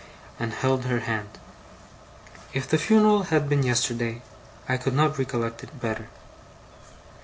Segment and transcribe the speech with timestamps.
[0.39, 1.37] and held her hand.
[2.53, 4.23] If the funeral had been yesterday,
[4.67, 6.09] I could not recollect it better.